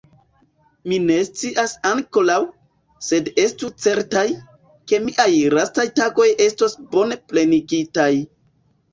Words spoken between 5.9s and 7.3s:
tagoj estos bone